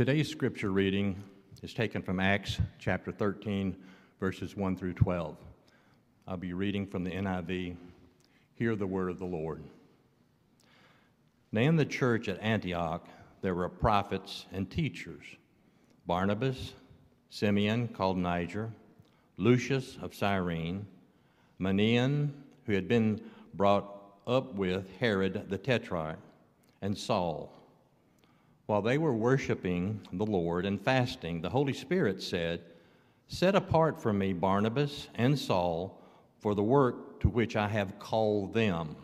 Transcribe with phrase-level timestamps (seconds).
[0.00, 1.22] Today's scripture reading
[1.62, 3.76] is taken from Acts chapter 13,
[4.18, 5.36] verses 1 through 12.
[6.26, 7.76] I'll be reading from the NIV.
[8.54, 9.62] Hear the word of the Lord.
[11.52, 13.06] Now, in the church at Antioch,
[13.42, 15.22] there were prophets and teachers
[16.06, 16.72] Barnabas,
[17.28, 18.70] Simeon, called Niger,
[19.36, 20.86] Lucius of Cyrene,
[21.60, 22.30] Manaen,
[22.64, 23.20] who had been
[23.52, 23.84] brought
[24.26, 26.16] up with Herod the Tetrarch,
[26.80, 27.59] and Saul.
[28.70, 32.60] While they were worshiping the Lord and fasting, the Holy Spirit said,
[33.26, 36.00] Set apart for me Barnabas and Saul
[36.38, 38.94] for the work to which I have called them.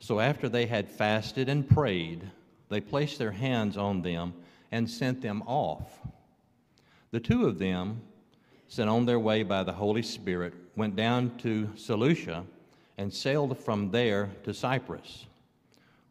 [0.00, 2.28] So after they had fasted and prayed,
[2.68, 4.34] they placed their hands on them
[4.72, 6.00] and sent them off.
[7.12, 8.02] The two of them,
[8.66, 12.44] sent on their way by the Holy Spirit, went down to Seleucia
[12.98, 15.26] and sailed from there to Cyprus.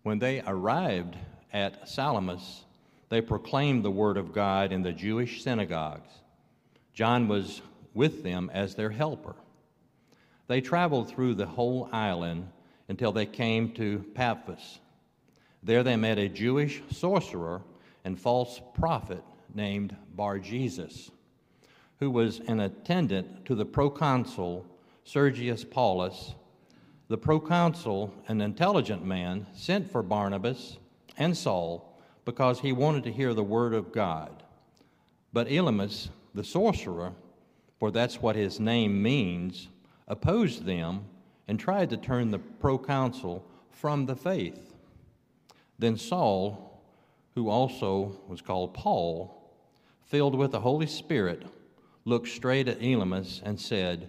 [0.04, 1.18] When they arrived
[1.52, 2.64] at Salamis,
[3.10, 6.10] they proclaimed the word of God in the Jewish synagogues.
[6.94, 7.62] John was
[7.94, 9.36] with them as their helper.
[10.48, 12.50] They traveled through the whole island
[12.88, 14.80] until they came to Paphos.
[15.62, 17.62] There they met a Jewish sorcerer
[18.04, 21.12] and false prophet named Bar Jesus,
[22.00, 24.66] who was an attendant to the proconsul
[25.04, 26.34] Sergius Paulus
[27.10, 30.78] the proconsul, an intelligent man, sent for Barnabas
[31.18, 31.89] and Saul
[32.30, 34.44] because he wanted to hear the word of God.
[35.34, 37.12] But Elymas, the sorcerer,
[37.80, 39.68] for that's what his name means,
[40.08, 41.06] opposed them
[41.48, 44.76] and tried to turn the proconsul from the faith.
[45.80, 46.84] Then Saul,
[47.34, 49.52] who also was called Paul,
[50.06, 51.48] filled with the Holy Spirit,
[52.06, 54.08] looked straight at Elymas and said,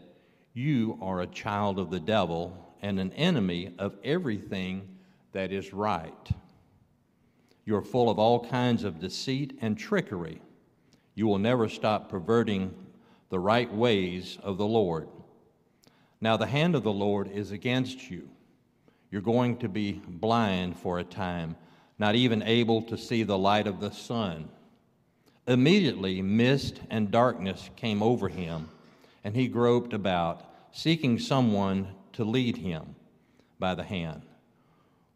[0.52, 4.86] You are a child of the devil and an enemy of everything
[5.32, 6.30] that is right.
[7.70, 10.42] You are full of all kinds of deceit and trickery.
[11.14, 12.74] You will never stop perverting
[13.28, 15.06] the right ways of the Lord.
[16.20, 18.28] Now, the hand of the Lord is against you.
[19.12, 21.54] You're going to be blind for a time,
[21.96, 24.48] not even able to see the light of the sun.
[25.46, 28.68] Immediately, mist and darkness came over him,
[29.22, 32.96] and he groped about, seeking someone to lead him
[33.60, 34.22] by the hand.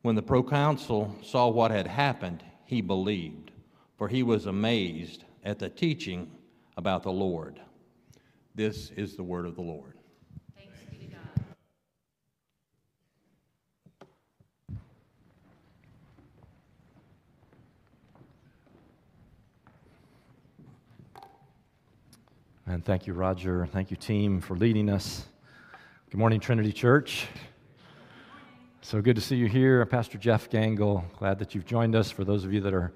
[0.02, 3.50] When the proconsul saw what had happened, he believed,
[3.96, 6.30] for he was amazed at the teaching
[6.76, 7.60] about the Lord.
[8.54, 9.94] This is the word of the Lord.
[10.56, 11.18] Thanks be to God.
[22.66, 23.66] And thank you, Roger.
[23.66, 25.26] Thank you, team, for leading us.
[26.10, 27.26] Good morning, Trinity Church.
[28.86, 29.86] So good to see you here.
[29.86, 32.10] Pastor Jeff Gangle, glad that you've joined us.
[32.10, 32.92] For those of you that are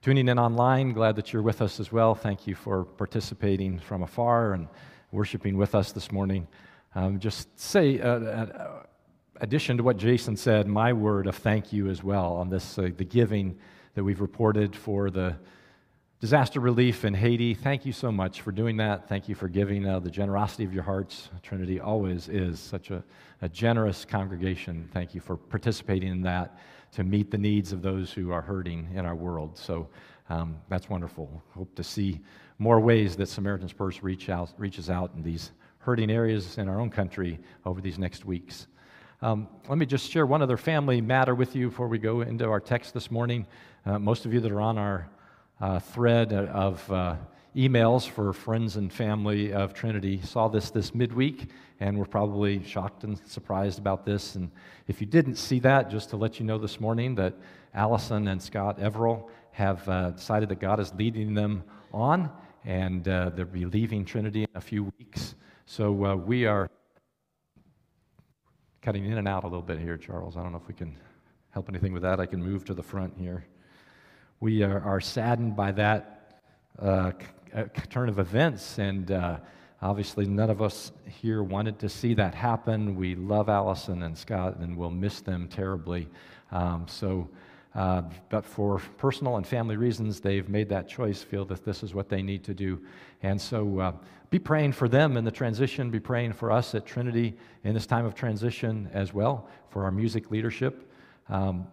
[0.00, 2.14] tuning in online, glad that you're with us as well.
[2.14, 4.68] Thank you for participating from afar and
[5.12, 6.48] worshiping with us this morning.
[6.94, 8.82] Um, just say, uh, uh,
[9.42, 12.88] addition to what Jason said, my word of thank you as well on this, uh,
[12.96, 13.58] the giving
[13.96, 15.36] that we've reported for the
[16.20, 17.54] disaster relief in Haiti.
[17.54, 19.08] Thank you so much for doing that.
[19.08, 21.28] Thank you for giving uh, the generosity of your hearts.
[21.44, 23.04] Trinity always is such a,
[23.40, 24.88] a generous congregation.
[24.92, 26.58] Thank you for participating in that
[26.92, 29.56] to meet the needs of those who are hurting in our world.
[29.56, 29.88] So
[30.28, 31.40] um, that's wonderful.
[31.50, 32.20] Hope to see
[32.58, 36.80] more ways that Samaritan's Purse reach out, reaches out in these hurting areas in our
[36.80, 38.66] own country over these next weeks.
[39.22, 42.48] Um, let me just share one other family matter with you before we go into
[42.48, 43.46] our text this morning.
[43.86, 45.08] Uh, most of you that are on our
[45.60, 47.16] uh, thread of uh,
[47.56, 53.04] emails for friends and family of Trinity saw this this midweek and were probably shocked
[53.04, 54.34] and surprised about this.
[54.34, 54.50] And
[54.86, 57.34] if you didn't see that, just to let you know this morning that
[57.74, 62.30] Allison and Scott Everill have uh, decided that God is leading them on,
[62.64, 65.34] and uh, they'll be leaving Trinity in a few weeks.
[65.66, 66.70] So uh, we are
[68.82, 70.36] cutting in and out a little bit here, Charles.
[70.36, 70.96] I don't know if we can
[71.50, 72.20] help anything with that.
[72.20, 73.44] I can move to the front here.
[74.40, 76.40] We are, are saddened by that
[76.80, 77.10] uh,
[77.52, 79.38] uh, turn of events, and uh,
[79.82, 82.94] obviously, none of us here wanted to see that happen.
[82.94, 86.06] We love Allison and Scott, and we'll miss them terribly.
[86.52, 87.28] Um, so,
[87.74, 91.92] uh, but for personal and family reasons, they've made that choice, feel that this is
[91.92, 92.80] what they need to do.
[93.24, 93.92] And so uh,
[94.30, 97.86] be praying for them in the transition, be praying for us at Trinity in this
[97.86, 100.92] time of transition as well, for our music leadership.
[101.28, 101.66] Um,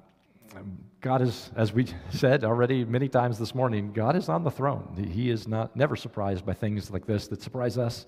[1.01, 5.09] God is, as we said already many times this morning, God is on the throne.
[5.11, 8.05] He is not never surprised by things like this that surprise us.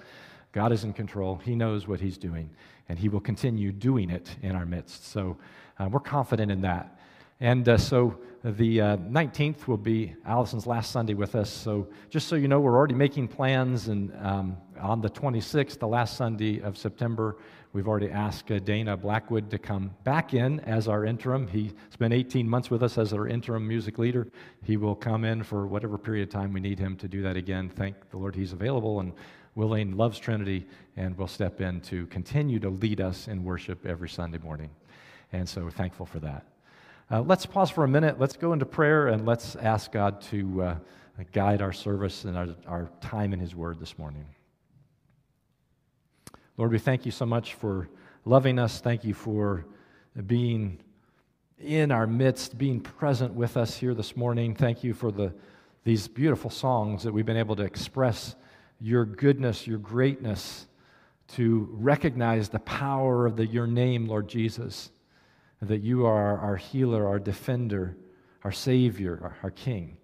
[0.51, 1.35] God is in control.
[1.37, 2.49] He knows what He's doing,
[2.89, 5.11] and He will continue doing it in our midst.
[5.11, 5.37] So
[5.77, 6.99] uh, we're confident in that.
[7.39, 11.51] And uh, so the uh, 19th will be Allison's last Sunday with us.
[11.51, 13.89] So just so you know, we're already making plans.
[13.89, 17.37] And um, on the 26th, the last Sunday of September,
[17.73, 21.47] we've already asked uh, Dana Blackwood to come back in as our interim.
[21.47, 24.27] He spent 18 months with us as our interim music leader.
[24.63, 27.37] He will come in for whatever period of time we need him to do that
[27.37, 27.69] again.
[27.69, 29.13] Thank the Lord he's available and
[29.53, 34.09] willing, loves Trinity, and will step in to continue to lead us in worship every
[34.09, 34.69] Sunday morning.
[35.33, 36.45] And so we're thankful for that.
[37.09, 38.19] Uh, let's pause for a minute.
[38.19, 40.75] Let's go into prayer and let's ask God to uh,
[41.31, 44.25] guide our service and our, our time in His Word this morning.
[46.57, 47.87] Lord, we thank you so much for
[48.25, 48.81] loving us.
[48.81, 49.65] Thank you for
[50.25, 50.79] being
[51.57, 54.53] in our midst, being present with us here this morning.
[54.53, 55.33] Thank you for the,
[55.85, 58.35] these beautiful songs that we've been able to express
[58.81, 60.67] your goodness, your greatness,
[61.29, 64.91] to recognize the power of the, your name, Lord Jesus
[65.61, 67.97] that you are our healer, our defender,
[68.43, 69.97] our Savior, our, our King.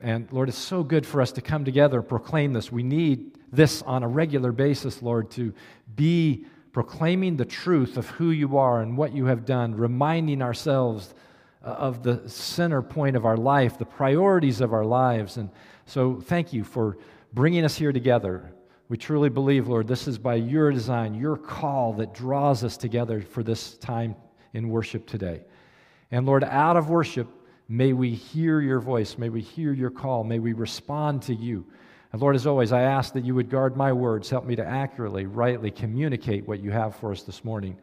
[0.00, 2.72] And Lord, it's so good for us to come together and proclaim this.
[2.72, 5.52] We need this on a regular basis, Lord, to
[5.94, 11.14] be proclaiming the truth of who you are and what you have done, reminding ourselves
[11.62, 15.36] uh, of the center point of our life, the priorities of our lives.
[15.36, 15.50] And
[15.84, 16.96] so, thank you for
[17.34, 18.52] bringing us here together.
[18.88, 23.20] We truly believe, Lord, this is by your design, your call that draws us together
[23.20, 24.14] for this time
[24.52, 25.42] in worship today.
[26.10, 27.28] And Lord, out of worship,
[27.68, 29.16] may we hear your voice.
[29.18, 30.24] May we hear your call.
[30.24, 31.64] May we respond to you.
[32.12, 34.28] And Lord, as always, I ask that you would guard my words.
[34.28, 37.76] Help me to accurately, rightly communicate what you have for us this morning.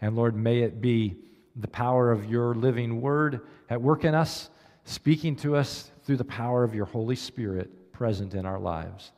[0.00, 1.16] And Lord, may it be
[1.56, 4.50] the power of your living word at work in us,
[4.84, 9.12] speaking to us through the power of your Holy Spirit present in our lives.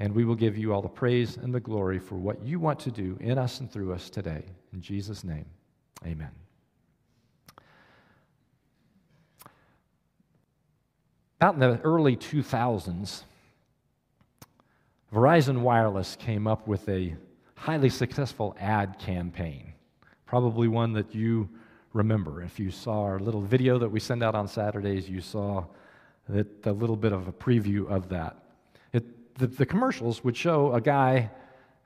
[0.00, 2.78] And we will give you all the praise and the glory for what you want
[2.80, 4.44] to do in us and through us today.
[4.72, 5.46] In Jesus' name,
[6.06, 6.47] amen.
[11.40, 13.22] About in the early 2000s,
[15.14, 17.14] Verizon Wireless came up with a
[17.54, 19.72] highly successful ad campaign,
[20.26, 21.48] probably one that you
[21.92, 22.42] remember.
[22.42, 25.64] If you saw our little video that we send out on Saturdays, you saw
[26.28, 28.42] that a little bit of a preview of that.
[28.92, 31.30] It, the, the commercials would show a guy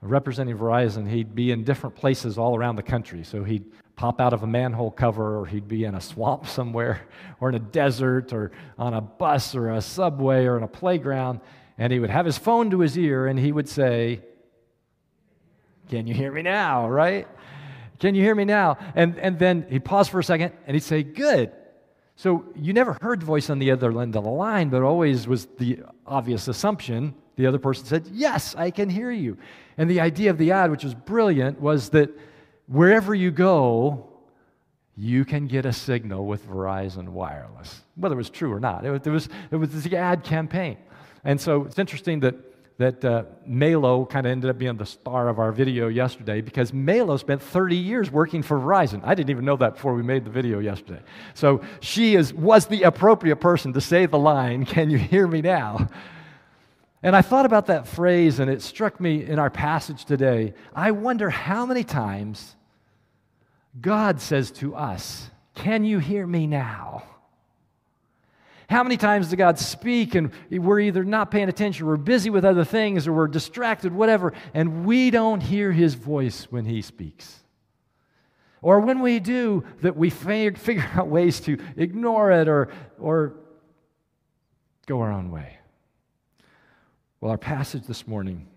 [0.00, 1.06] representing Verizon.
[1.06, 3.22] He'd be in different places all around the country.
[3.22, 3.70] So he'd
[4.02, 7.02] pop out of a manhole cover, or he'd be in a swamp somewhere,
[7.38, 11.38] or in a desert, or on a bus, or a subway, or in a playground,
[11.78, 14.20] and he would have his phone to his ear and he would say,
[15.88, 16.88] Can you hear me now?
[16.88, 17.28] Right?
[18.00, 18.76] Can you hear me now?
[18.96, 21.52] And, and then he'd pause for a second and he'd say, Good.
[22.16, 25.28] So you never heard the voice on the other end of the line, but always
[25.28, 25.78] was the
[26.08, 27.14] obvious assumption.
[27.36, 29.38] The other person said, Yes, I can hear you.
[29.78, 32.10] And the idea of the ad, which was brilliant, was that
[32.72, 34.08] wherever you go,
[34.96, 38.84] you can get a signal with Verizon Wireless, whether it was true or not.
[38.84, 40.76] It was, it was, the ad campaign.
[41.24, 42.34] And so it's interesting that,
[42.78, 46.72] that uh, Malo kind of ended up being the star of our video yesterday because
[46.72, 49.00] Malo spent 30 years working for Verizon.
[49.04, 51.00] I didn't even know that before we made the video yesterday.
[51.34, 55.40] So she is, was the appropriate person to say the line, Can you hear me
[55.42, 55.88] now?
[57.02, 60.54] And I thought about that phrase, and it struck me in our passage today.
[60.74, 62.54] I wonder how many times
[63.80, 67.04] God says to us, Can you hear me now?
[68.68, 72.44] How many times does God speak and we're either not paying attention, we're busy with
[72.44, 77.40] other things, or we're distracted, whatever, and we don't hear his voice when he speaks?
[78.62, 83.34] Or when we do, that we figure out ways to ignore it or, or
[84.86, 85.58] go our own way.
[87.20, 88.48] Well, our passage this morning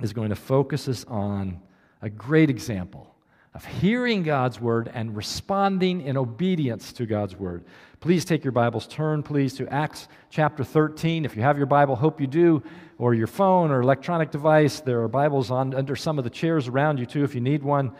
[0.00, 1.60] is going to focus us on
[2.02, 3.13] a great example
[3.54, 7.64] of hearing God's word and responding in obedience to God's word.
[8.00, 11.24] Please take your Bibles, turn please to Acts chapter 13.
[11.24, 12.64] If you have your Bible, hope you do,
[12.98, 16.66] or your phone or electronic device, there are Bibles on under some of the chairs
[16.66, 17.92] around you too if you need one.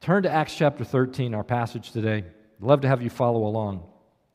[0.00, 2.24] Turn to Acts chapter 13, our passage today.
[2.24, 3.86] I'd love to have you follow along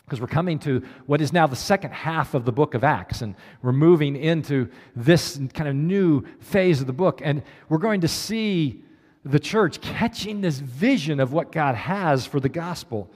[0.06, 3.24] because we're coming to what is now the second half of the book of Acts,
[3.24, 8.02] and we're moving into this kind of new phase of the book, and we're going
[8.02, 8.84] to see
[9.24, 13.10] the church catching this vision of what God has for the gospel.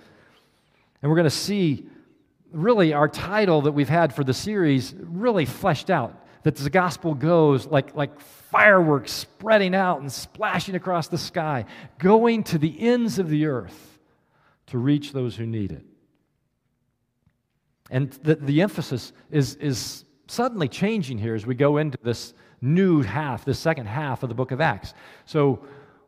[1.02, 1.88] And we're going to see
[2.52, 7.16] really our title that we've had for the series really fleshed out that the gospel
[7.16, 11.66] goes like, like fireworks spreading out and splashing across the sky,
[11.98, 14.00] going to the ends of the earth
[14.68, 15.84] to reach those who need it.
[17.90, 23.02] And the, the emphasis is, is suddenly changing here as we go into this new
[23.02, 24.94] half, this second half of the book of Acts.
[25.26, 25.66] So,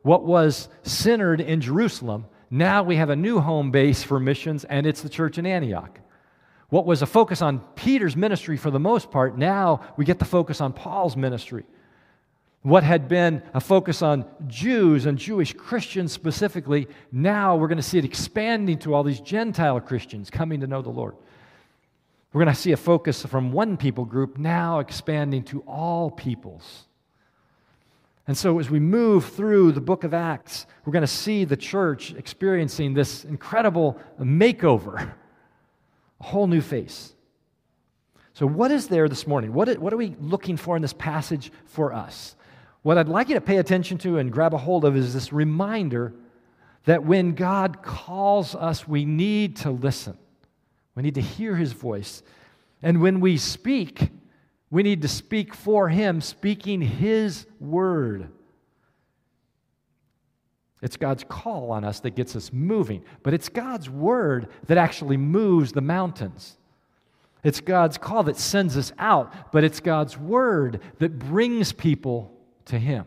[0.08, 4.86] what was centered in Jerusalem Now we have a new home base for missions, and
[4.86, 6.00] it's the church in Antioch.
[6.70, 10.24] What was a focus on Peter's ministry for the most part, now we get the
[10.24, 11.66] focus on Paul's ministry.
[12.62, 17.82] What had been a focus on Jews and Jewish Christians specifically, now we're going to
[17.82, 21.16] see it expanding to all these Gentile Christians coming to know the Lord.
[22.32, 26.87] We're going to see a focus from one people group now expanding to all peoples.
[28.28, 31.56] And so, as we move through the book of Acts, we're going to see the
[31.56, 35.14] church experiencing this incredible makeover,
[36.20, 37.14] a whole new face.
[38.34, 39.54] So, what is there this morning?
[39.54, 42.36] What, what are we looking for in this passage for us?
[42.82, 45.32] What I'd like you to pay attention to and grab a hold of is this
[45.32, 46.12] reminder
[46.84, 50.18] that when God calls us, we need to listen.
[50.94, 52.22] We need to hear his voice.
[52.82, 54.10] And when we speak,
[54.70, 58.28] we need to speak for him, speaking his word.
[60.80, 65.16] It's God's call on us that gets us moving, but it's God's word that actually
[65.16, 66.56] moves the mountains.
[67.42, 72.32] It's God's call that sends us out, but it's God's word that brings people
[72.66, 73.06] to him.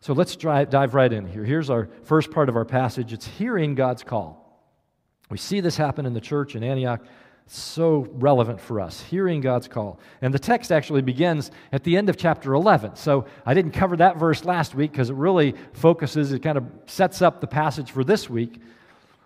[0.00, 1.44] So let's drive, dive right in here.
[1.44, 4.44] Here's our first part of our passage it's hearing God's call.
[5.30, 7.04] We see this happen in the church in Antioch.
[7.50, 9.98] So relevant for us, hearing God's call.
[10.20, 12.96] And the text actually begins at the end of chapter 11.
[12.96, 16.64] So I didn't cover that verse last week because it really focuses, it kind of
[16.86, 18.60] sets up the passage for this week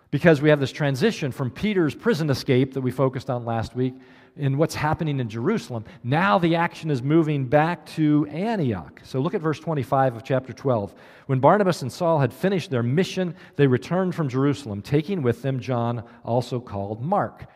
[0.09, 3.93] because we have this transition from Peter's prison escape that we focused on last week
[4.37, 5.83] in what's happening in Jerusalem.
[6.01, 9.01] Now the action is moving back to Antioch.
[9.03, 10.95] So look at verse 25 of chapter 12.
[11.25, 15.59] When Barnabas and Saul had finished their mission, they returned from Jerusalem, taking with them
[15.59, 17.47] John, also called Mark.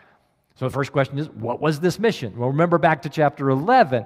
[0.57, 2.37] So the first question is, what was this mission?
[2.37, 4.05] Well, remember back to chapter 11.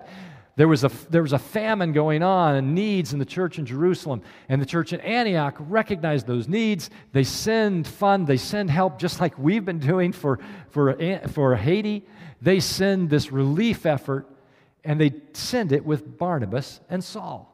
[0.57, 3.65] There was, a, there was a famine going on and needs in the church in
[3.65, 4.21] Jerusalem.
[4.49, 6.89] And the church in Antioch recognized those needs.
[7.13, 10.39] They send fund, they send help, just like we've been doing for,
[10.69, 10.95] for,
[11.29, 12.05] for Haiti
[12.41, 14.27] they send this relief effort
[14.83, 17.50] and they send it with Barnabas and Saul.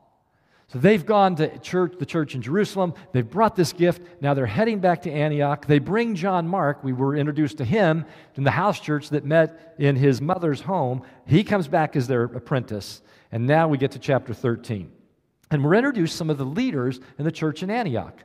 [0.69, 2.93] So they've gone to church, the church in Jerusalem.
[3.13, 4.01] They've brought this gift.
[4.19, 5.65] Now they're heading back to Antioch.
[5.65, 6.83] They bring John Mark.
[6.83, 8.05] We were introduced to him
[8.35, 11.03] in the house church that met in his mother's home.
[11.25, 13.01] He comes back as their apprentice.
[13.31, 14.91] And now we get to chapter 13.
[15.51, 18.21] And we're introduced some of the leaders in the church in Antioch.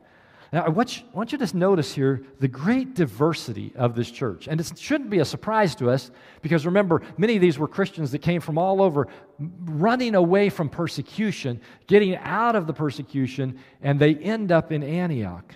[0.52, 4.48] Now, I want, you, want you to notice here the great diversity of this church.
[4.48, 6.10] And it shouldn't be a surprise to us
[6.42, 10.68] because remember, many of these were Christians that came from all over, running away from
[10.68, 15.54] persecution, getting out of the persecution, and they end up in Antioch.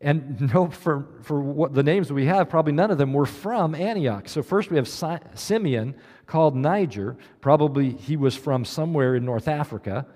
[0.00, 3.74] And no, for, for what the names we have, probably none of them were from
[3.74, 4.28] Antioch.
[4.28, 7.16] So first we have Simeon, called Niger.
[7.40, 10.06] Probably he was from somewhere in North Africa.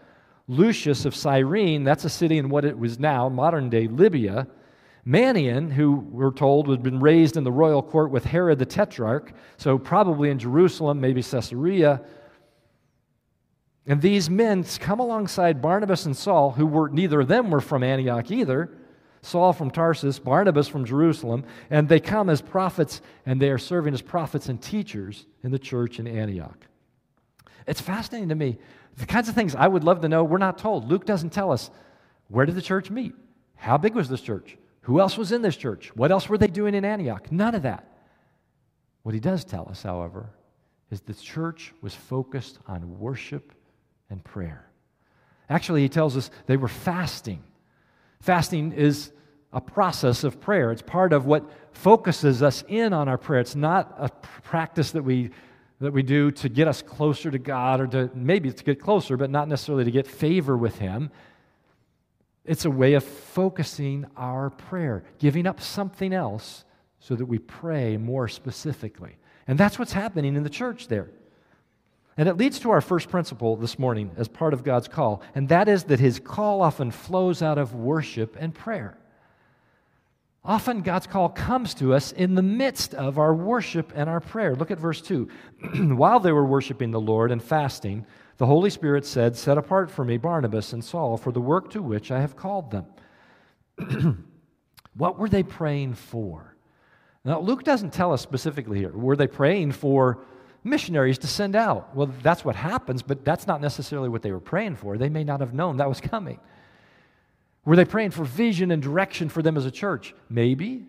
[0.49, 4.49] Lucius of Cyrene, that's a city in what it was now, modern day Libya.
[5.07, 9.33] Manaen, who we're told had been raised in the royal court with Herod the Tetrarch,
[9.57, 12.02] so probably in Jerusalem, maybe Caesarea.
[13.87, 17.83] And these men come alongside Barnabas and Saul, who were neither of them were from
[17.83, 18.71] Antioch either.
[19.23, 23.95] Saul from Tarsus, Barnabas from Jerusalem, and they come as prophets and they are serving
[23.95, 26.67] as prophets and teachers in the church in Antioch.
[27.68, 28.58] It's fascinating to me
[28.96, 30.88] the kinds of things I would love to know, we're not told.
[30.88, 31.70] Luke doesn't tell us
[32.28, 33.14] where did the church meet?
[33.54, 34.56] How big was this church?
[34.82, 35.94] Who else was in this church?
[35.94, 37.30] What else were they doing in Antioch?
[37.30, 37.87] None of that.
[39.02, 40.30] What he does tell us, however,
[40.90, 43.52] is the church was focused on worship
[44.10, 44.70] and prayer.
[45.50, 47.42] Actually, he tells us they were fasting.
[48.20, 49.12] Fasting is
[49.52, 50.72] a process of prayer.
[50.72, 53.40] It's part of what focuses us in on our prayer.
[53.40, 54.08] It's not a
[54.42, 55.30] practice that we
[55.80, 59.16] that we do to get us closer to God or to maybe to get closer,
[59.16, 61.11] but not necessarily to get favor with Him.
[62.44, 66.64] It's a way of focusing our prayer, giving up something else
[66.99, 69.16] so that we pray more specifically.
[69.47, 71.11] And that's what's happening in the church there.
[72.16, 75.49] And it leads to our first principle this morning as part of God's call, and
[75.50, 78.99] that is that His call often flows out of worship and prayer.
[80.45, 84.54] Often God's call comes to us in the midst of our worship and our prayer.
[84.54, 85.28] Look at verse 2.
[85.95, 88.07] While they were worshiping the Lord and fasting,
[88.38, 91.83] the Holy Spirit said, Set apart for me Barnabas and Saul for the work to
[91.83, 92.87] which I have called them.
[94.95, 96.54] what were they praying for?
[97.25, 98.92] Now, Luke doesn't tell us specifically here.
[98.92, 100.25] Were they praying for
[100.62, 101.95] missionaries to send out?
[101.95, 104.97] Well, that's what happens, but that's not necessarily what they were praying for.
[104.97, 106.38] They may not have known that was coming.
[107.68, 110.14] Were they praying for vision and direction for them as a church?
[110.30, 110.87] Maybe.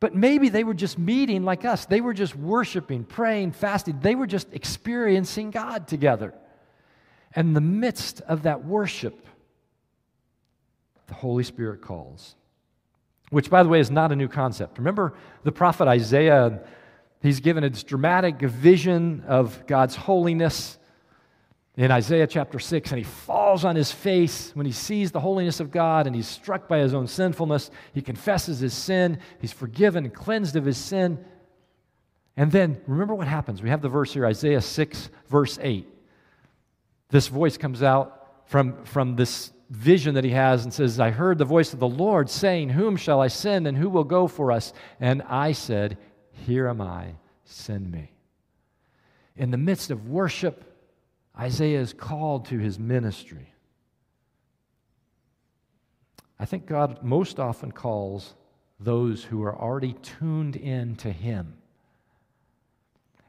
[0.00, 1.86] But maybe they were just meeting like us.
[1.86, 4.00] They were just worshiping, praying, fasting.
[4.00, 6.34] They were just experiencing God together.
[7.36, 9.28] And in the midst of that worship,
[11.06, 12.34] the Holy Spirit calls.
[13.30, 14.78] Which, by the way, is not a new concept.
[14.78, 15.14] Remember
[15.44, 16.64] the prophet Isaiah?
[17.22, 20.78] He's given a dramatic vision of God's holiness
[21.76, 25.60] in Isaiah chapter 6, and he falls on his face when he sees the holiness
[25.60, 27.70] of God and he's struck by his own sinfulness.
[27.92, 31.22] He confesses his sin, he's forgiven cleansed of his sin.
[32.34, 33.62] And then remember what happens.
[33.62, 35.86] We have the verse here, Isaiah 6, verse 8.
[37.10, 41.38] This voice comes out from, from this vision that he has and says, I heard
[41.38, 44.50] the voice of the Lord saying, Whom shall I send and who will go for
[44.50, 44.72] us?
[44.98, 45.98] And I said,
[46.32, 48.12] Here am I, send me.
[49.36, 50.75] In the midst of worship,
[51.38, 53.52] Isaiah is called to his ministry.
[56.38, 58.34] I think God most often calls
[58.78, 61.56] those who are already tuned in to him.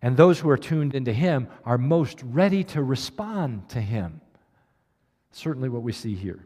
[0.01, 4.21] And those who are tuned into him are most ready to respond to him.
[5.31, 6.45] Certainly, what we see here.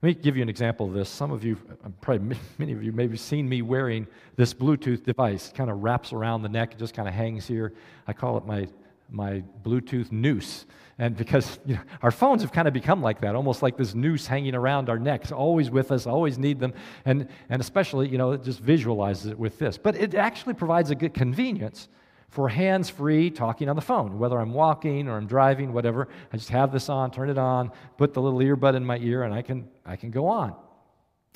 [0.00, 1.08] Let me give you an example of this.
[1.08, 5.04] Some of you, uh, probably many of you, maybe have seen me wearing this Bluetooth
[5.04, 5.48] device.
[5.48, 7.72] It kind of wraps around the neck, it just kind of hangs here.
[8.06, 8.68] I call it my
[9.08, 10.66] my Bluetooth noose.
[10.98, 13.94] And because you know, our phones have kind of become like that, almost like this
[13.94, 16.74] noose hanging around our necks, always with us, always need them.
[17.04, 19.78] And, and especially, you know, it just visualizes it with this.
[19.78, 21.88] But it actually provides a good convenience
[22.30, 26.08] for hands free talking on the phone, whether I'm walking or I'm driving, whatever.
[26.32, 29.22] I just have this on, turn it on, put the little earbud in my ear,
[29.22, 30.54] and I can, I can go on.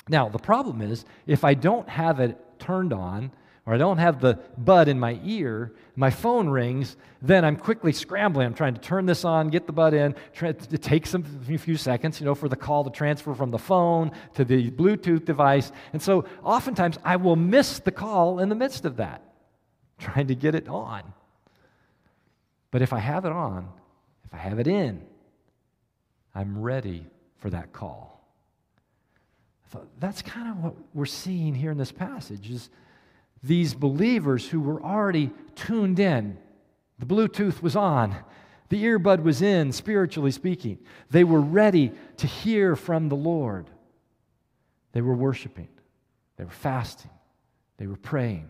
[0.09, 3.31] Now, the problem is if I don't have it turned on,
[3.65, 7.93] or I don't have the bud in my ear, my phone rings, then I'm quickly
[7.93, 8.45] scrambling.
[8.45, 10.15] I'm trying to turn this on, get the bud in.
[10.41, 13.59] It takes some, a few seconds, you know, for the call to transfer from the
[13.59, 15.71] phone to the Bluetooth device.
[15.93, 19.21] And so oftentimes I will miss the call in the midst of that,
[19.97, 21.13] trying to get it on.
[22.69, 23.69] But if I have it on,
[24.25, 25.03] if I have it in,
[26.35, 27.05] I'm ready
[27.37, 28.27] for that call.
[29.69, 32.69] Thought that's kind of what we're seeing here in this passage is
[33.43, 36.37] these believers who were already tuned in.
[36.99, 38.15] The Bluetooth was on,
[38.69, 40.79] the earbud was in, spiritually speaking.
[41.11, 43.69] They were ready to hear from the Lord.
[44.93, 45.67] They were worshiping,
[46.37, 47.11] they were fasting,
[47.77, 48.49] they were praying.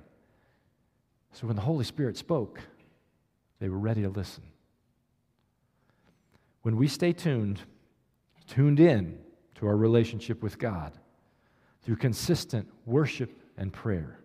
[1.32, 2.60] So when the Holy Spirit spoke,
[3.60, 4.44] they were ready to listen.
[6.62, 7.60] When we stay tuned,
[8.48, 9.18] tuned in
[9.56, 10.94] to our relationship with God
[11.82, 14.20] through consistent worship and prayer,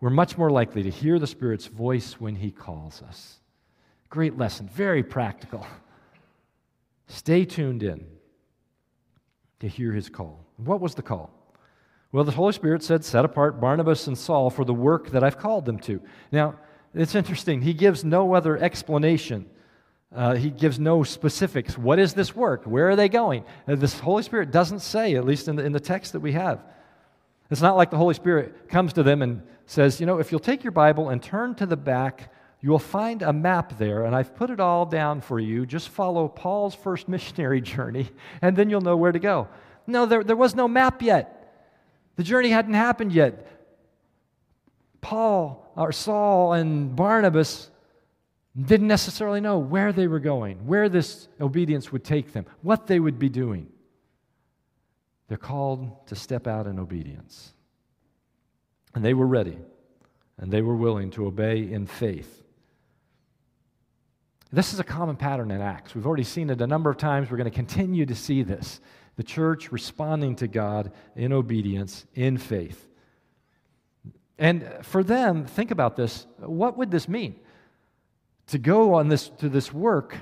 [0.00, 3.38] we're much more likely to hear the Spirit's voice when He calls us.
[4.08, 5.66] Great lesson, very practical.
[7.06, 8.04] Stay tuned in
[9.60, 10.46] to hear His call.
[10.56, 11.30] What was the call?
[12.12, 15.38] Well, the Holy Spirit said, Set apart Barnabas and Saul for the work that I've
[15.38, 16.00] called them to.
[16.32, 16.56] Now,
[16.94, 17.62] it's interesting.
[17.62, 19.48] He gives no other explanation.
[20.12, 21.78] Uh, he gives no specifics.
[21.78, 22.64] What is this work?
[22.64, 23.44] Where are they going?
[23.68, 26.32] Uh, this Holy Spirit doesn't say, at least in the, in the text that we
[26.32, 26.64] have.
[27.48, 30.40] It's not like the Holy Spirit comes to them and says, you know, if you'll
[30.40, 34.16] take your Bible and turn to the back, you will find a map there, and
[34.16, 35.64] I've put it all down for you.
[35.64, 38.10] Just follow Paul's first missionary journey,
[38.42, 39.46] and then you'll know where to go.
[39.86, 41.36] No, there, there was no map yet.
[42.16, 43.46] The journey hadn't happened yet.
[45.00, 47.70] Paul, or Saul, and Barnabas
[48.60, 52.98] didn't necessarily know where they were going, where this obedience would take them, what they
[52.98, 53.68] would be doing.
[55.28, 57.54] They're called to step out in obedience.
[58.94, 59.58] And they were ready,
[60.38, 62.42] and they were willing to obey in faith.
[64.52, 65.94] This is a common pattern in Acts.
[65.94, 67.30] We've already seen it a number of times.
[67.30, 68.80] We're going to continue to see this.
[69.16, 72.88] The church responding to God in obedience, in faith.
[74.38, 76.26] And for them, think about this.
[76.38, 77.36] What would this mean?
[78.48, 80.16] To go on this to this work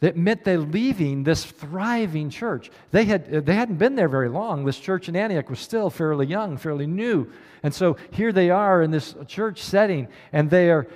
[0.00, 2.70] that meant they're leaving this thriving church.
[2.90, 4.64] They, had, uh, they hadn't been there very long.
[4.64, 7.30] This church in Antioch was still fairly young, fairly new.
[7.62, 10.88] And so here they are in this church setting, and they are,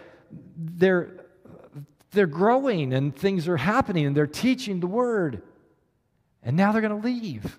[0.57, 1.27] they're,
[2.13, 5.43] they're growing, and things are happening, and they're teaching the word.
[6.43, 7.59] And now they're going to leave.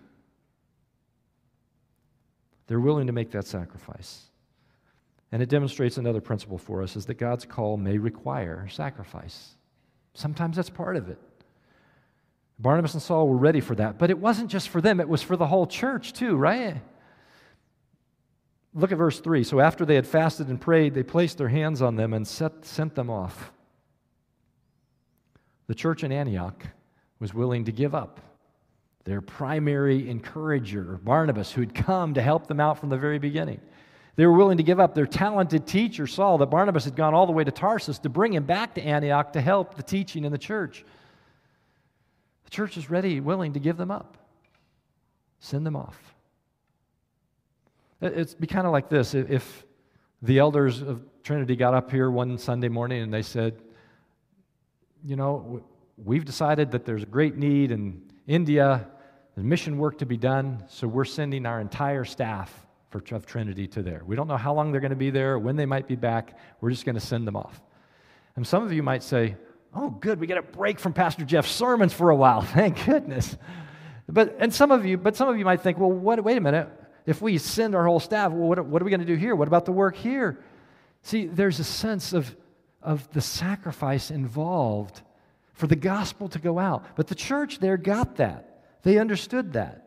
[2.68, 4.24] They're willing to make that sacrifice.
[5.32, 9.56] And it demonstrates another principle for us is that God's call may require sacrifice.
[10.14, 11.20] Sometimes that's part of it.
[12.58, 13.98] Barnabas and Saul were ready for that.
[13.98, 16.82] But it wasn't just for them, it was for the whole church too, right?
[18.74, 19.44] Look at verse 3.
[19.44, 22.66] So after they had fasted and prayed, they placed their hands on them and set,
[22.66, 23.52] sent them off.
[25.68, 26.66] The church in Antioch
[27.20, 28.20] was willing to give up
[29.06, 33.62] their primary encourager, Barnabas, who'd come to help them out from the very beginning.
[34.16, 37.26] They were willing to give up their talented teacher, Saul, that Barnabas had gone all
[37.26, 40.32] the way to Tarsus to bring him back to Antioch to help the teaching in
[40.32, 40.86] the church.
[42.46, 44.18] The church is ready, willing to give them up.
[45.40, 46.16] Send them off.
[48.02, 49.66] It'd be kind of like this if
[50.22, 53.62] the elders of Trinity got up here one Sunday morning and they said,
[55.04, 55.64] You know,
[55.98, 58.88] we've decided that there's a great need in India,
[59.36, 63.68] there's mission work to be done, so we're sending our entire staff for, of Trinity
[63.68, 64.02] to there.
[64.06, 66.38] We don't know how long they're going to be there, when they might be back.
[66.62, 67.62] We're just going to send them off.
[68.36, 69.36] And some of you might say,
[69.76, 72.42] Oh, good, we get a break from Pastor Jeff's sermons for a while.
[72.42, 73.38] Thank goodness.
[74.08, 76.42] But and some of you, but some of you might think, well, what, wait a
[76.42, 76.70] minute.
[77.06, 79.36] If we send our whole staff, well, what, what are we going to do here?
[79.36, 80.40] What about the work here?
[81.02, 82.36] See, there's a sense of,
[82.82, 85.02] of the sacrifice involved
[85.54, 86.96] for the gospel to go out.
[86.96, 88.64] But the church there got that.
[88.82, 89.85] They understood that.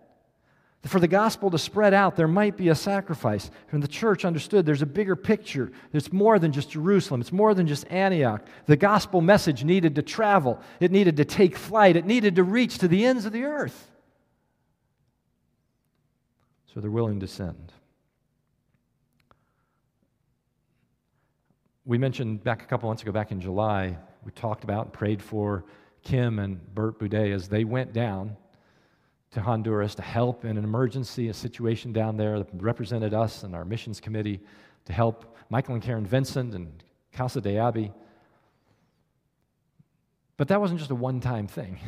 [0.84, 3.50] For the gospel to spread out, there might be a sacrifice.
[3.72, 5.72] And the church understood there's a bigger picture.
[5.92, 8.46] It's more than just Jerusalem, it's more than just Antioch.
[8.66, 12.78] The gospel message needed to travel, it needed to take flight, it needed to reach
[12.78, 13.90] to the ends of the earth.
[16.72, 17.72] So they're willing to send.
[21.84, 25.22] We mentioned back a couple months ago, back in July, we talked about and prayed
[25.22, 25.64] for
[26.02, 28.36] Kim and Bert Boudet as they went down
[29.30, 33.54] to Honduras to help in an emergency, a situation down there that represented us and
[33.54, 34.40] our missions committee
[34.86, 37.92] to help Michael and Karen Vincent and Casa de Abi.
[40.36, 41.78] But that wasn't just a one time thing.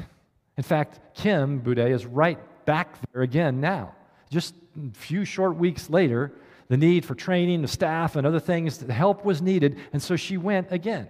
[0.57, 3.95] In fact, Kim Boudet is right back there again now.
[4.31, 6.33] Just a few short weeks later,
[6.69, 10.17] the need for training, the staff, and other things, the help was needed, and so
[10.17, 11.09] she went again.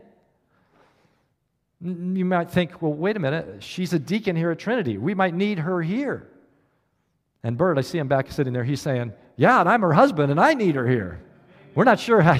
[1.82, 4.98] You might think, well, wait a minute, she's a deacon here at Trinity.
[4.98, 6.28] We might need her here.
[7.42, 10.30] And Bert, I see him back sitting there, he's saying, Yeah, and I'm her husband,
[10.30, 11.22] and I need her here.
[11.74, 12.38] We're not sure how,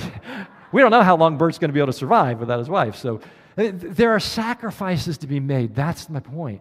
[0.73, 2.97] we don't know how long Bert's going to be able to survive without his wife.
[2.97, 3.21] So
[3.57, 5.75] eh, there are sacrifices to be made.
[5.75, 6.61] That's my point.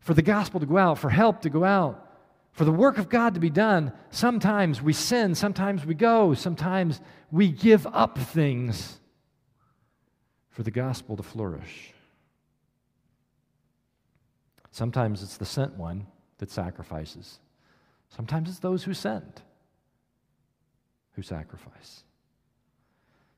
[0.00, 2.02] For the gospel to go out, for help to go out,
[2.50, 7.00] for the work of God to be done, sometimes we sin, sometimes we go, sometimes
[7.30, 8.98] we give up things
[10.56, 11.92] for the gospel to flourish.
[14.70, 16.06] Sometimes it's the sent one
[16.38, 17.40] that sacrifices,
[18.08, 19.42] sometimes it's those who send
[21.12, 22.04] who sacrifice.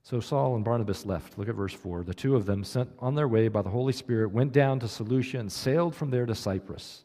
[0.04, 1.38] So Saul and Barnabas left.
[1.38, 2.02] Look at verse 4.
[2.04, 4.88] The two of them, sent on their way by the Holy Spirit, went down to
[4.88, 7.02] Seleucia and sailed from there to Cyprus.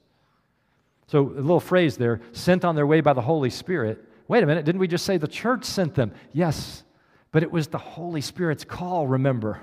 [1.07, 4.03] So, a little phrase there sent on their way by the Holy Spirit.
[4.27, 6.11] Wait a minute, didn't we just say the church sent them?
[6.31, 6.83] Yes,
[7.31, 9.59] but it was the Holy Spirit's call, remember.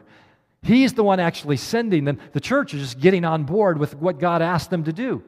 [0.62, 2.18] He's the one actually sending them.
[2.32, 5.22] The church is just getting on board with what God asked them to do.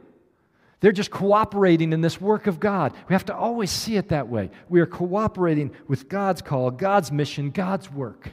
[0.81, 2.92] They're just cooperating in this work of God.
[3.09, 4.51] We have to always see it that way.
[4.68, 8.31] We are cooperating with God's call, God's mission, God's work.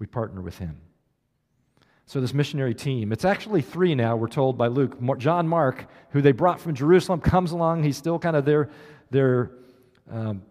[0.00, 0.76] We partner with Him.
[2.06, 4.98] So, this missionary team, it's actually three now, we're told by Luke.
[5.18, 7.84] John Mark, who they brought from Jerusalem, comes along.
[7.84, 8.68] He's still kind of their,
[9.10, 9.52] their
[10.10, 10.42] um,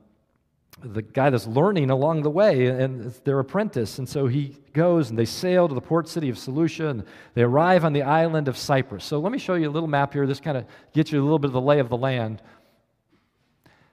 [0.81, 3.99] the guy that's learning along the way and it's their apprentice.
[3.99, 7.03] And so he goes and they sail to the port city of Seleucia and
[7.35, 9.05] they arrive on the island of Cyprus.
[9.05, 10.27] So let me show you a little map here.
[10.27, 12.41] This kind of gets you a little bit of the lay of the land.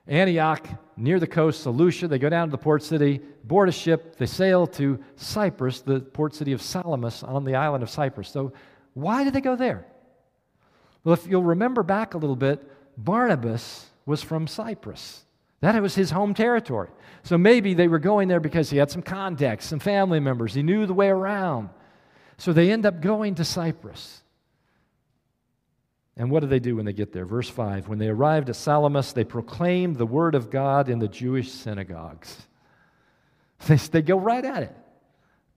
[0.06, 0.66] Antioch,
[0.96, 4.26] near the coast, Seleucia, they go down to the port city, board a ship, they
[4.26, 8.28] sail to Cyprus, the port city of Salamis on the island of Cyprus.
[8.28, 8.52] So
[8.94, 9.86] why did they go there?
[11.04, 15.24] Well, if you'll remember back a little bit, Barnabas was from Cyprus.
[15.60, 16.88] That was his home territory.
[17.22, 20.54] So maybe they were going there because he had some contacts, some family members.
[20.54, 21.68] He knew the way around.
[22.38, 24.22] So they end up going to Cyprus.
[26.16, 27.26] And what do they do when they get there?
[27.26, 31.08] Verse 5 When they arrived at Salamis, they proclaimed the word of God in the
[31.08, 32.36] Jewish synagogues.
[33.68, 34.74] They, they go right at it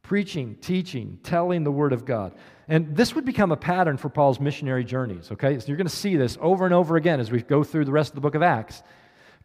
[0.01, 2.33] preaching, teaching, telling the word of God.
[2.67, 5.57] And this would become a pattern for Paul's missionary journeys, okay?
[5.57, 7.91] So you're going to see this over and over again as we go through the
[7.91, 8.83] rest of the book of Acts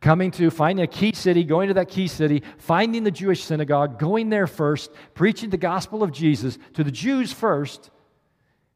[0.01, 3.99] coming to finding a key city, going to that key city, finding the Jewish synagogue,
[3.99, 7.91] going there first, preaching the gospel of Jesus to the Jews first,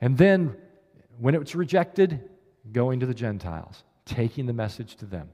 [0.01, 0.57] and then
[1.19, 2.29] when it was rejected,
[2.73, 5.31] going to the Gentiles, taking the message to them.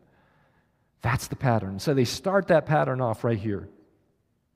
[1.00, 1.78] That's the pattern.
[1.78, 3.68] So they start that pattern off right here.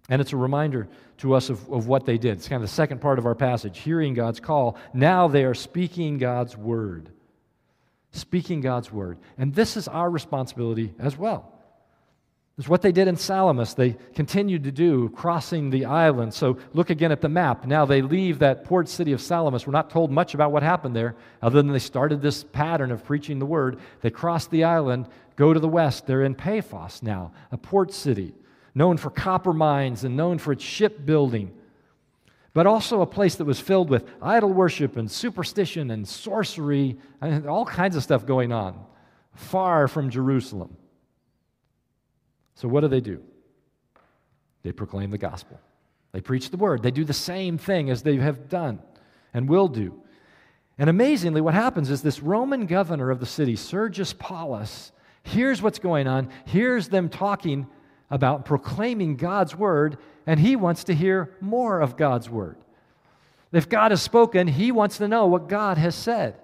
[0.09, 2.39] And it's a reminder to us of, of what they did.
[2.39, 4.77] It's kind of the second part of our passage hearing God's call.
[4.93, 7.11] Now they are speaking God's word
[8.13, 9.19] speaking God's word.
[9.37, 11.53] And this is our responsibility as well.
[12.59, 13.75] It's what they did in Salamis.
[13.75, 16.35] They continued to do, crossing the island.
[16.35, 17.67] So look again at the map.
[17.67, 19.67] Now they leave that port city of Salamis.
[19.67, 23.05] We're not told much about what happened there, other than they started this pattern of
[23.05, 23.81] preaching the word.
[24.03, 26.07] They cross the island, go to the west.
[26.07, 28.35] They're in Paphos now, a port city
[28.75, 31.53] known for copper mines and known for its shipbuilding.
[32.55, 37.47] But also a place that was filled with idol worship and superstition and sorcery and
[37.47, 38.79] all kinds of stuff going on,
[39.35, 40.77] far from Jerusalem.
[42.55, 43.23] So, what do they do?
[44.63, 45.59] They proclaim the gospel.
[46.13, 46.83] They preach the word.
[46.83, 48.81] They do the same thing as they have done
[49.33, 50.03] and will do.
[50.79, 55.79] And amazingly, what happens is this Roman governor of the city, Sergius Paulus, hears what's
[55.79, 57.67] going on, hears them talking
[58.11, 62.57] about proclaiming God's word, and he wants to hear more of God's word.
[63.53, 66.37] If God has spoken, he wants to know what God has said.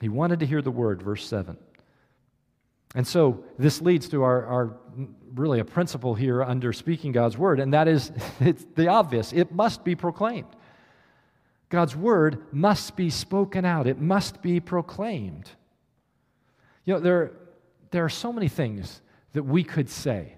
[0.00, 1.56] He wanted to hear the word, verse 7.
[2.94, 4.76] And so this leads to our, our
[5.34, 9.32] really a principle here under speaking God's word, and that is it's the obvious.
[9.32, 10.54] It must be proclaimed.
[11.68, 15.50] God's word must be spoken out, it must be proclaimed.
[16.84, 17.32] You know, there,
[17.90, 19.00] there are so many things
[19.32, 20.36] that we could say.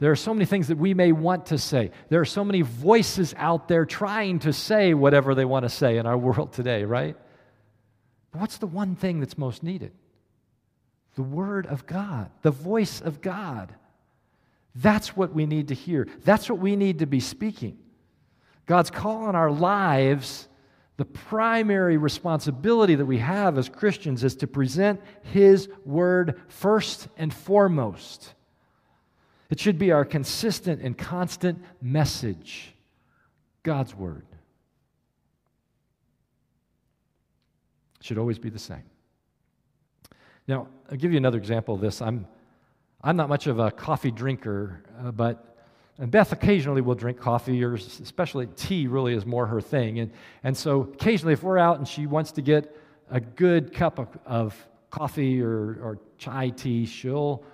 [0.00, 1.90] There are so many things that we may want to say.
[2.08, 5.98] There are so many voices out there trying to say whatever they want to say
[5.98, 7.16] in our world today, right?
[8.32, 9.92] But what's the one thing that's most needed?
[11.16, 13.74] The Word of God, the voice of God.
[14.74, 16.08] That's what we need to hear.
[16.24, 17.76] That's what we need to be speaking.
[18.64, 20.48] God's call on our lives,
[20.96, 27.34] the primary responsibility that we have as Christians is to present His Word first and
[27.34, 28.32] foremost.
[29.50, 32.72] It should be our consistent and constant message
[33.62, 34.24] God's Word.
[38.00, 38.84] It should always be the same.
[40.46, 42.00] Now, I'll give you another example of this.
[42.00, 42.26] I'm,
[43.02, 45.46] I'm not much of a coffee drinker, uh, but
[45.98, 49.98] and Beth occasionally will drink coffee, or especially tea really is more her thing.
[49.98, 50.10] And,
[50.42, 52.74] and so occasionally, if we're out and she wants to get
[53.10, 57.44] a good cup of, of coffee or, or chai tea, she'll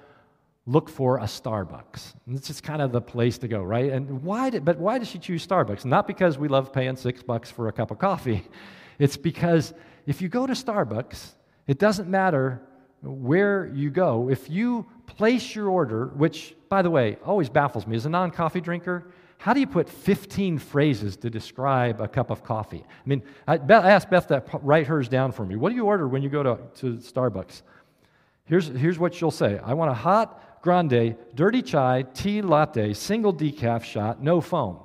[0.67, 2.15] look for a Starbucks.
[2.27, 3.93] And it's just kind of the place to go, right?
[3.93, 5.85] And why did, but why does she choose Starbucks?
[5.85, 8.43] Not because we love paying six bucks for a cup of coffee.
[8.99, 9.75] It's because
[10.07, 11.35] if you go to Starbucks,
[11.67, 12.63] it doesn't matter
[13.03, 17.95] where you go, if you place your order, which, by the way, always baffles me
[17.95, 22.31] as a non coffee drinker, how do you put 15 phrases to describe a cup
[22.31, 22.85] of coffee?
[22.89, 25.57] I mean, I, I asked Beth to write hers down for me.
[25.57, 27.63] What do you order when you go to, to Starbucks?
[28.47, 33.33] Here's, here's what she'll say I want a hot grande, dirty chai, tea latte, single
[33.33, 34.79] decaf shot, no foam.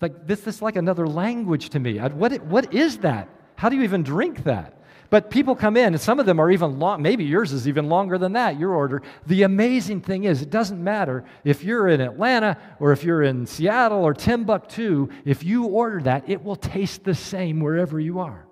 [0.00, 1.98] Like, this, is like another language to me.
[1.98, 3.28] What, what is that?
[3.56, 4.80] How do you even drink that?
[5.10, 7.90] But people come in, and some of them are even long, maybe yours is even
[7.90, 9.02] longer than that, your order.
[9.26, 13.44] The amazing thing is, it doesn't matter if you're in Atlanta or if you're in
[13.44, 18.46] Seattle or Timbuktu, if you order that, it will taste the same wherever you are.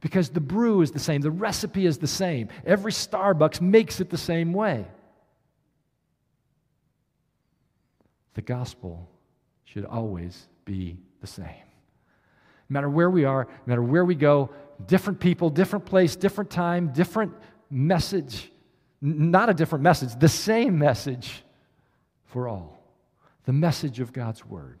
[0.00, 2.50] Because the brew is the same, the recipe is the same.
[2.64, 4.86] Every Starbucks makes it the same way.
[8.34, 9.08] The gospel
[9.64, 11.46] should always be the same.
[12.68, 14.50] No matter where we are, no matter where we go,
[14.86, 17.32] different people, different place, different time, different
[17.70, 18.50] message.
[19.00, 21.42] Not a different message, the same message
[22.26, 22.78] for all.
[23.44, 24.80] The message of God's Word.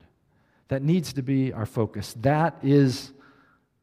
[0.68, 2.14] That needs to be our focus.
[2.20, 3.12] That is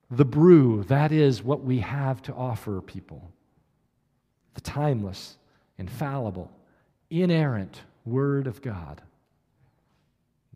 [0.10, 0.84] the brew.
[0.86, 3.32] That is what we have to offer people.
[4.56, 5.38] The timeless,
[5.78, 6.52] infallible,
[7.10, 9.02] inerrant Word of God.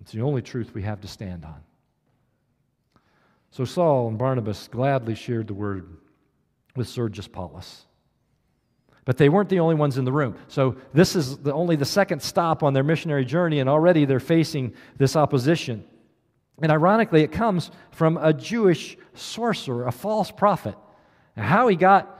[0.04, 1.62] It's the only truth we have to stand on.
[3.52, 5.96] So Saul and Barnabas gladly shared the word
[6.76, 7.86] with Sergius Paulus.
[9.06, 10.36] But they weren't the only ones in the room.
[10.50, 14.20] So this is the, only the second stop on their missionary journey, and already they're
[14.20, 15.86] facing this opposition.
[16.62, 20.76] And ironically, it comes from a Jewish sorcerer, a false prophet.
[21.38, 22.13] Now, how he got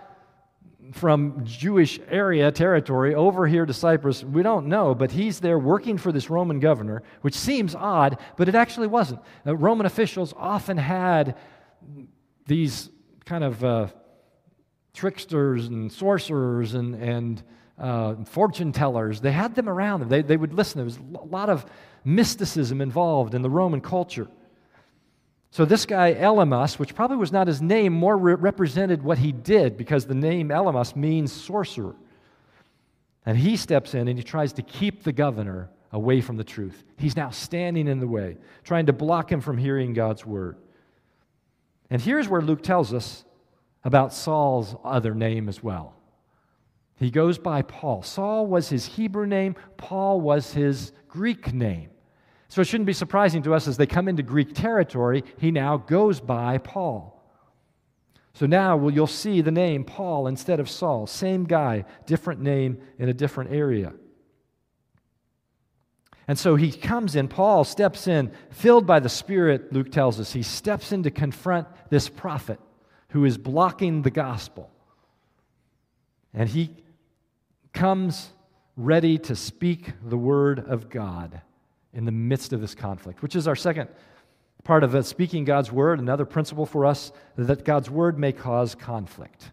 [0.92, 5.98] from Jewish area, territory, over here to Cyprus, we don't know, but he's there working
[5.98, 9.22] for this Roman governor, which seems odd, but it actually wasn't.
[9.46, 11.38] Uh, Roman officials often had
[12.46, 12.90] these
[13.26, 13.88] kind of uh,
[14.94, 17.44] tricksters and sorcerers and, and
[17.78, 19.22] uh, fortune tellers.
[19.22, 20.10] They had them around them.
[20.10, 20.80] They, they would listen.
[20.80, 21.66] There was a lot of
[22.04, 24.28] mysticism involved in the Roman culture.
[25.54, 29.32] So, this guy, Elymas, which probably was not his name, more re- represented what he
[29.32, 31.94] did because the name Elymas means sorcerer.
[33.24, 36.84] And he steps in and he tries to keep the governor away from the truth.
[36.98, 40.58] He's now standing in the way, trying to block him from hearing God's word.
[41.92, 43.24] And here's where Luke tells us
[43.84, 45.94] about Saul's other name as well.
[46.96, 48.02] He goes by Paul.
[48.02, 51.92] Saul was his Hebrew name, Paul was his Greek name.
[52.54, 55.78] So it shouldn't be surprising to us as they come into Greek territory, he now
[55.78, 57.20] goes by Paul.
[58.36, 61.08] So now well, you'll see the name Paul instead of Saul.
[61.08, 63.92] Same guy, different name in a different area.
[66.28, 70.32] And so he comes in, Paul steps in, filled by the Spirit, Luke tells us.
[70.32, 72.60] He steps in to confront this prophet
[73.10, 74.70] who is blocking the gospel.
[76.36, 76.70] And he
[77.74, 78.30] comes
[78.78, 81.42] ready to speak the word of God
[81.94, 83.90] in the midst of this conflict, which is our second
[84.64, 89.52] part of speaking God's word, another principle for us that God's word may cause conflict.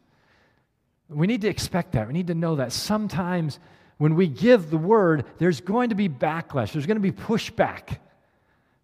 [1.08, 2.06] We need to expect that.
[2.06, 3.58] We need to know that sometimes
[3.98, 7.98] when we give the word, there's going to be backlash, there's going to be pushback.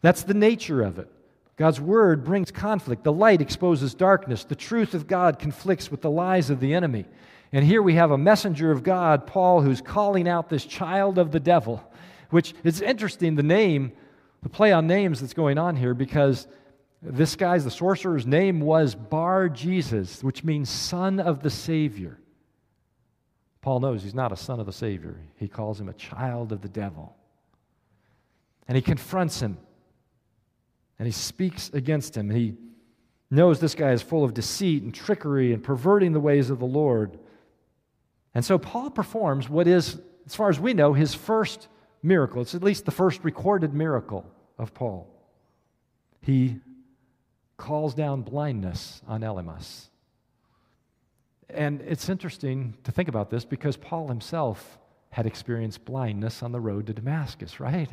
[0.02, 1.08] That's the nature of it.
[1.56, 3.02] God's word brings conflict.
[3.02, 4.44] The light exposes darkness.
[4.44, 7.06] The truth of God conflicts with the lies of the enemy.
[7.52, 11.32] And here we have a messenger of God, Paul, who's calling out this child of
[11.32, 11.82] the devil,
[12.30, 13.92] which is interesting, the name,
[14.42, 16.46] the play on names that's going on here, because
[17.02, 22.18] this guy's, the sorcerer's name was Bar Jesus, which means son of the Savior.
[23.60, 25.20] Paul knows he's not a son of the Savior.
[25.36, 27.16] He calls him a child of the devil.
[28.68, 29.58] And he confronts him.
[30.98, 32.30] And he speaks against him.
[32.30, 32.54] He
[33.30, 36.66] knows this guy is full of deceit and trickery and perverting the ways of the
[36.66, 37.18] Lord.
[38.34, 41.68] And so Paul performs what is, as far as we know, his first
[42.06, 42.40] miracle.
[42.42, 44.24] It's at least the first recorded miracle
[44.58, 45.12] of Paul.
[46.20, 46.60] He
[47.56, 49.88] calls down blindness on Elymas.
[51.48, 54.78] And it's interesting to think about this because Paul himself
[55.10, 57.90] had experienced blindness on the road to Damascus, right?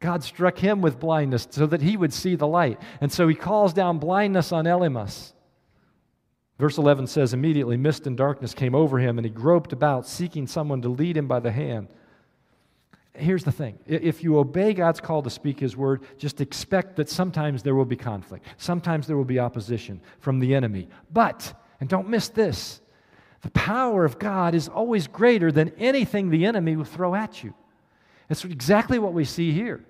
[0.00, 2.80] God struck him with blindness so that he would see the light.
[3.00, 5.32] And so he calls down blindness on Elymas.
[6.58, 10.46] Verse 11 says, Immediately mist and darkness came over him, and he groped about, seeking
[10.46, 11.88] someone to lead him by the hand.
[13.16, 17.08] Here's the thing if you obey God's call to speak his word, just expect that
[17.08, 18.44] sometimes there will be conflict.
[18.56, 20.88] Sometimes there will be opposition from the enemy.
[21.12, 22.80] But and don't miss this
[23.42, 27.54] the power of God is always greater than anything the enemy will throw at you.
[28.28, 29.84] That's exactly what we see here.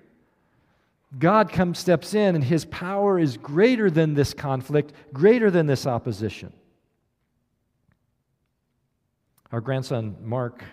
[1.17, 5.87] God comes, steps in, and his power is greater than this conflict, greater than this
[5.87, 6.51] opposition.
[9.53, 10.65] Our grandson, Mark,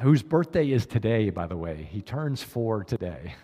[0.00, 3.34] whose birthday is today, by the way, he turns four today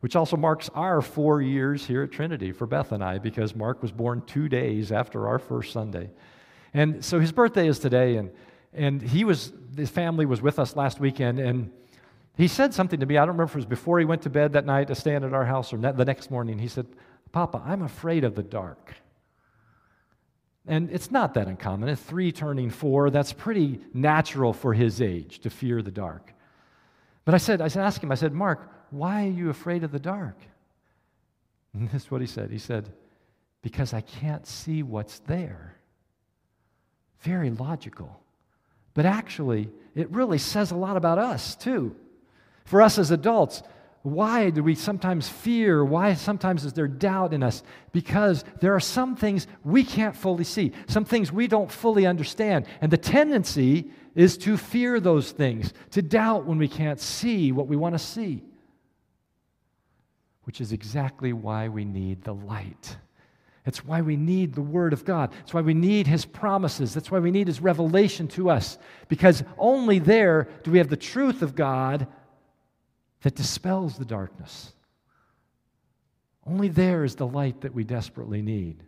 [0.00, 3.82] which also marks our four years here at Trinity for Beth and I, because Mark
[3.82, 6.10] was born two days after our first Sunday.
[6.74, 8.30] And so his birthday is today, and,
[8.72, 11.72] and he was, his family was with us last weekend, and
[12.36, 13.16] he said something to me.
[13.16, 15.24] I don't remember if it was before he went to bed that night to stand
[15.24, 16.58] at our house or the next morning.
[16.58, 16.86] He said,
[17.32, 18.94] Papa, I'm afraid of the dark.
[20.66, 21.88] And it's not that uncommon.
[21.88, 26.32] At three turning four, that's pretty natural for his age to fear the dark.
[27.24, 29.92] But I said, I said, ask him, I said, Mark, why are you afraid of
[29.92, 30.36] the dark?
[31.72, 32.50] And this is what he said.
[32.50, 32.92] He said,
[33.62, 35.76] Because I can't see what's there.
[37.20, 38.20] Very logical.
[38.94, 41.94] But actually, it really says a lot about us, too.
[42.64, 43.62] For us as adults,
[44.06, 45.84] why do we sometimes fear?
[45.84, 47.62] Why sometimes is there doubt in us?
[47.92, 52.66] Because there are some things we can't fully see, some things we don't fully understand.
[52.80, 57.66] And the tendency is to fear those things, to doubt when we can't see what
[57.66, 58.42] we want to see
[60.46, 62.96] which is exactly why we need the light.
[63.66, 65.32] It's why we need the Word of God.
[65.40, 66.94] It's why we need His promises.
[66.94, 68.78] That's why we need His revelation to us.
[69.08, 72.06] Because only there do we have the truth of God
[73.26, 74.72] that dispels the darkness.
[76.46, 78.84] Only there is the light that we desperately need.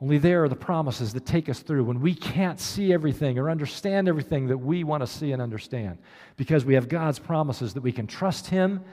[0.00, 3.50] Only there are the promises that take us through when we can't see everything or
[3.50, 5.98] understand everything that we want to see and understand.
[6.36, 8.84] Because we have God's promises that we can trust Him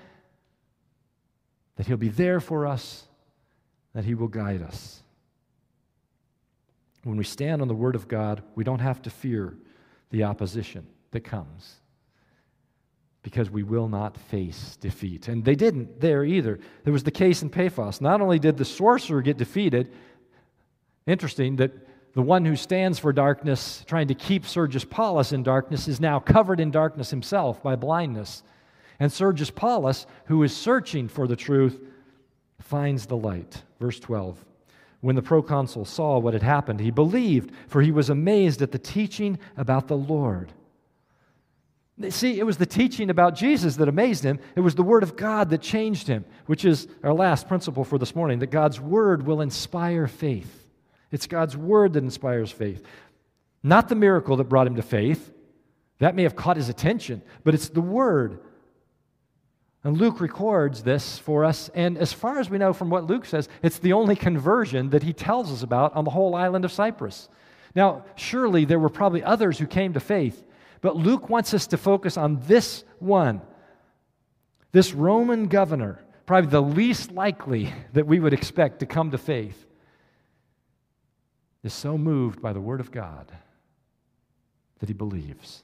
[1.76, 3.04] that He'll be there for us,
[3.93, 5.04] that He will guide us.
[7.04, 9.56] When we stand on the Word of God, we don't have to fear
[10.10, 11.76] the opposition that comes
[13.28, 15.28] because we will not face defeat.
[15.28, 16.62] And they didn't there either.
[16.86, 18.00] There was the case in Paphos.
[18.00, 19.92] Not only did the sorcerer get defeated,
[21.06, 21.74] interesting that
[22.13, 26.22] the one who stands for darkness, trying to keep Sergius Paulus in darkness, is now
[26.22, 28.44] covered in darkness himself by blindness.
[28.98, 31.82] And Sergius Paulus, who is searching for the truth,
[32.62, 33.62] finds the light.
[33.82, 34.46] Verse 12.
[35.02, 38.80] When the proconsul saw what had happened, he believed, for he was amazed at the
[38.80, 40.54] teaching about the Lord.
[42.10, 44.39] See, it was the teaching about Jesus that amazed him.
[44.56, 47.98] It was the Word of God that changed him, which is our last principle for
[47.98, 50.68] this morning that God's Word will inspire faith.
[51.12, 52.84] It's God's Word that inspires faith.
[53.64, 55.34] Not the miracle that brought him to faith.
[56.00, 58.39] That may have caught his attention, but it's the Word
[59.88, 63.26] and Luke records this for us, and as far as we know from what Luke
[63.26, 66.74] says, it's the only conversion that he tells us about on the whole island of
[66.74, 67.30] Cyprus.
[67.74, 70.43] Now, surely there were probably others who came to faith,
[70.82, 73.41] but Luke wants us to focus on this one
[74.71, 79.65] This Roman governor, probably the least likely that we would expect to come to faith,
[81.63, 83.32] is so moved by the Word of God
[84.80, 85.63] that he believes.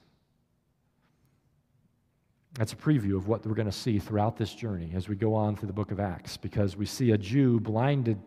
[2.55, 5.33] That's a preview of what we're going to see throughout this journey as we go
[5.33, 8.19] on through the book of Acts, because we see a Jew blinded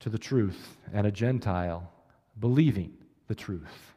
[0.00, 1.90] to the truth and a Gentile
[2.38, 2.92] believing
[3.26, 3.94] the truth.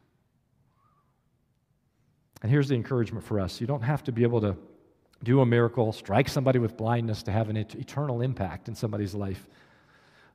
[2.42, 4.56] And here's the encouragement for us you don't have to be able to
[5.24, 9.48] do a miracle, strike somebody with blindness to have an eternal impact in somebody's life.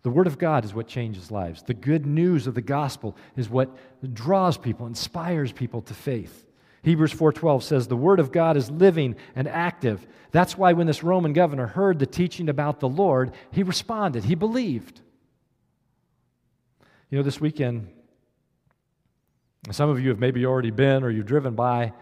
[0.03, 1.63] The Word of God is what changes lives.
[1.65, 3.77] The good news of the gospel is what
[4.15, 6.45] draws people, inspires people to faith.
[6.87, 10.07] Hebrews 4:12 says the word of God is living and active.
[10.31, 14.23] That's why when this Roman governor heard the teaching about the Lord, he responded.
[14.23, 15.01] He believed.
[17.11, 17.89] You know, this weekend
[19.75, 21.93] some of you have maybe already been or you've driven by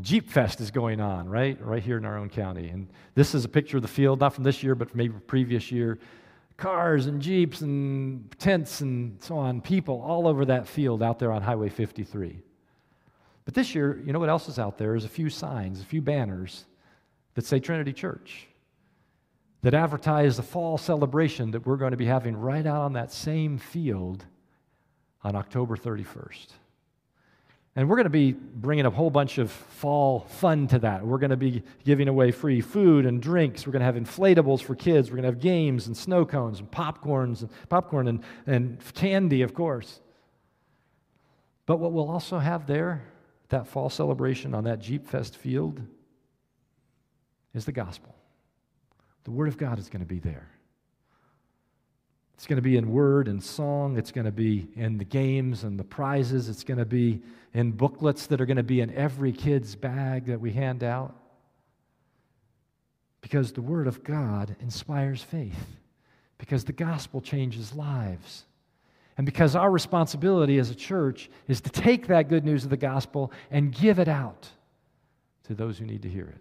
[0.00, 1.60] Jeep Fest is going on, right?
[1.60, 2.68] Right here in our own county.
[2.68, 5.14] And this is a picture of the field, not from this year, but from maybe
[5.26, 5.98] previous year.
[6.56, 11.32] Cars and Jeeps and tents and so on, people all over that field out there
[11.32, 12.38] on Highway 53.
[13.44, 14.94] But this year, you know what else is out there?
[14.94, 16.66] Is a few signs, a few banners
[17.34, 18.46] that say Trinity Church,
[19.62, 23.12] that advertise the fall celebration that we're going to be having right out on that
[23.12, 24.24] same field
[25.22, 26.48] on October 31st.
[27.76, 31.06] And we're going to be bringing a whole bunch of fall fun to that.
[31.06, 33.66] We're going to be giving away free food and drinks.
[33.66, 35.08] We're going to have inflatables for kids.
[35.08, 39.42] We're going to have games and snow cones and popcorns and popcorn and, and candy,
[39.42, 40.00] of course.
[41.66, 43.04] But what we'll also have there
[43.50, 45.80] that fall celebration on that Jeep Fest field
[47.54, 48.14] is the gospel.
[49.24, 50.48] The Word of God is going to be there.
[52.40, 53.98] It's going to be in word and song.
[53.98, 56.48] It's going to be in the games and the prizes.
[56.48, 57.20] It's going to be
[57.52, 61.14] in booklets that are going to be in every kid's bag that we hand out.
[63.20, 65.66] Because the Word of God inspires faith,
[66.38, 68.46] because the gospel changes lives.
[69.18, 72.78] And because our responsibility as a church is to take that good news of the
[72.78, 74.48] gospel and give it out
[75.44, 76.40] to those who need to hear it.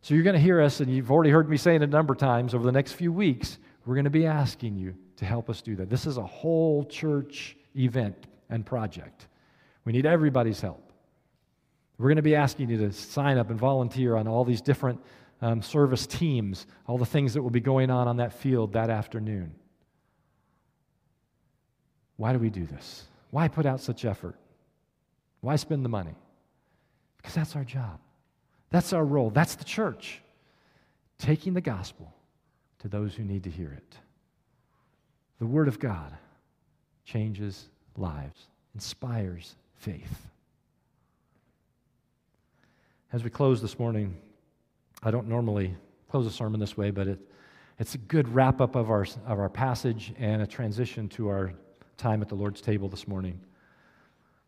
[0.00, 2.14] So you're going to hear us, and you've already heard me say it a number
[2.14, 3.58] of times over the next few weeks.
[3.84, 5.90] We're going to be asking you to help us do that.
[5.90, 9.26] This is a whole church event and project.
[9.84, 10.92] We need everybody's help.
[11.98, 15.00] We're going to be asking you to sign up and volunteer on all these different
[15.40, 18.90] um, service teams, all the things that will be going on on that field that
[18.90, 19.54] afternoon.
[22.16, 23.04] Why do we do this?
[23.30, 24.36] Why put out such effort?
[25.40, 26.14] Why spend the money?
[27.16, 27.98] Because that's our job.
[28.70, 29.30] That's our role.
[29.30, 30.22] That's the church.
[31.18, 32.14] Taking the gospel
[32.82, 33.96] to those who need to hear it.
[35.38, 36.12] The Word of God
[37.04, 40.26] changes lives, inspires faith.
[43.12, 44.16] As we close this morning,
[45.02, 45.76] I don't normally
[46.10, 47.20] close a sermon this way, but it,
[47.78, 51.52] it's a good wrap up of our, of our passage and a transition to our
[51.96, 53.38] time at the Lord's table this morning.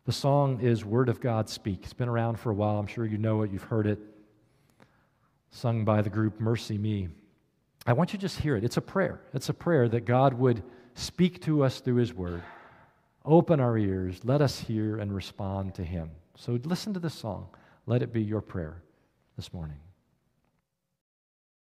[0.05, 1.79] The song is Word of God Speak.
[1.83, 2.77] It's been around for a while.
[2.79, 3.99] I'm sure you know it, you've heard it.
[5.51, 7.09] Sung by the group MercyMe.
[7.85, 8.63] I want you to just hear it.
[8.63, 9.21] It's a prayer.
[9.33, 10.63] It's a prayer that God would
[10.95, 12.41] speak to us through His Word.
[13.23, 16.11] Open our ears, let us hear and respond to Him.
[16.37, 17.47] So listen to this song.
[17.85, 18.81] Let it be your prayer
[19.35, 19.77] this morning.